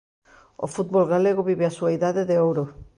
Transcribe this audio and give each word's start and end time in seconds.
O 0.65 0.67
fútbol 0.73 1.05
galego 1.13 1.47
vive 1.49 1.65
a 1.67 1.75
súa 1.77 1.91
idade 1.97 2.21
de 2.29 2.35
ouro. 2.47 2.63